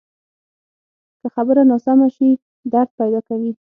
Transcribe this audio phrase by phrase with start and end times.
[1.21, 2.29] که خبره ناسمه شي،
[2.71, 3.51] درد پیدا کوي